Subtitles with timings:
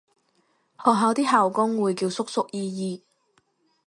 [0.83, 3.03] 學校啲校工會叫叔叔姨姨